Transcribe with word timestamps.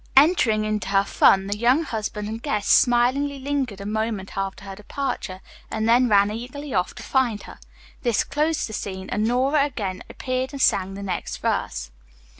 Entering 0.17 0.65
into 0.65 0.87
her 0.87 1.03
fun, 1.03 1.45
the 1.45 1.55
young 1.55 1.83
husband 1.83 2.27
and 2.27 2.41
guests 2.41 2.73
smilingly 2.73 3.37
lingered 3.37 3.79
a 3.81 3.85
moment 3.85 4.35
after 4.35 4.65
her 4.65 4.73
departure, 4.75 5.41
and 5.69 5.87
then 5.87 6.09
ran 6.09 6.31
eagerly 6.31 6.73
off 6.73 6.95
to 6.95 7.03
find 7.03 7.43
her. 7.43 7.59
This 8.01 8.23
closed 8.23 8.67
the 8.67 8.73
scene, 8.73 9.11
and 9.11 9.25
Nora 9.27 9.63
again 9.63 10.01
appeared 10.09 10.53
and 10.53 10.59
sang 10.61 10.95
the 10.95 11.03
next 11.03 11.37
verse. 11.37 11.91